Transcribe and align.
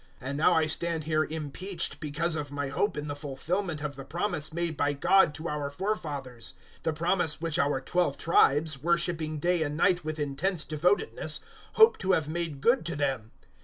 026:006 0.19 0.29
And 0.29 0.37
now 0.39 0.53
I 0.55 0.65
stand 0.65 1.03
here 1.03 1.23
impeached 1.25 1.99
because 1.99 2.35
of 2.35 2.51
my 2.51 2.69
hope 2.69 2.97
in 2.97 3.07
the 3.07 3.15
fulfilment 3.15 3.83
of 3.83 3.95
the 3.95 4.03
promise 4.03 4.51
made 4.51 4.75
by 4.75 4.93
God 4.93 5.35
to 5.35 5.47
our 5.47 5.69
forefathers 5.69 6.55
026:007 6.77 6.83
the 6.85 6.93
promise 6.93 7.39
which 7.39 7.59
our 7.59 7.79
twelve 7.79 8.17
tribes, 8.17 8.81
worshipping 8.81 9.37
day 9.37 9.61
and 9.61 9.77
night 9.77 10.03
with 10.03 10.17
intense 10.17 10.65
devotedness, 10.65 11.39
hope 11.73 11.99
to 11.99 12.13
have 12.13 12.27
made 12.27 12.61
good 12.61 12.83
to 12.87 12.95
them. 12.95 13.29